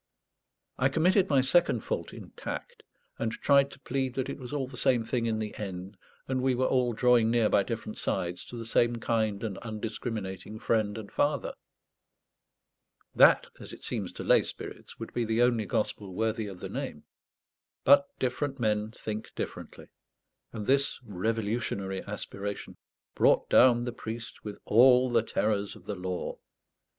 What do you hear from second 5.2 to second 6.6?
in the end, and we